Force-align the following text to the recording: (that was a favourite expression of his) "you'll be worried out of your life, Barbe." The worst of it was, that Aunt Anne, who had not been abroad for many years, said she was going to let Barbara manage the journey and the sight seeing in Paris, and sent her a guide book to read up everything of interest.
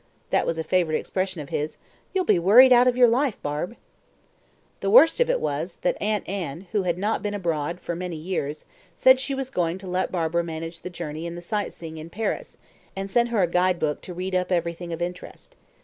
(that 0.31 0.47
was 0.47 0.57
a 0.57 0.63
favourite 0.63 0.97
expression 0.97 1.41
of 1.41 1.49
his) 1.49 1.77
"you'll 2.11 2.25
be 2.25 2.39
worried 2.39 2.73
out 2.73 2.87
of 2.87 2.97
your 2.97 3.07
life, 3.07 3.39
Barbe." 3.43 3.75
The 4.79 4.89
worst 4.89 5.19
of 5.19 5.29
it 5.29 5.39
was, 5.39 5.75
that 5.83 6.01
Aunt 6.01 6.27
Anne, 6.27 6.61
who 6.71 6.81
had 6.81 6.97
not 6.97 7.21
been 7.21 7.35
abroad 7.35 7.79
for 7.79 7.95
many 7.95 8.15
years, 8.15 8.65
said 8.95 9.19
she 9.19 9.35
was 9.35 9.51
going 9.51 9.77
to 9.77 9.87
let 9.87 10.11
Barbara 10.11 10.43
manage 10.43 10.79
the 10.79 10.89
journey 10.89 11.27
and 11.27 11.37
the 11.37 11.39
sight 11.39 11.71
seeing 11.71 11.99
in 11.99 12.09
Paris, 12.09 12.57
and 12.95 13.11
sent 13.11 13.29
her 13.29 13.43
a 13.43 13.47
guide 13.47 13.77
book 13.77 14.01
to 14.01 14.13
read 14.15 14.33
up 14.33 14.51
everything 14.51 14.91
of 14.91 15.03
interest. 15.03 15.55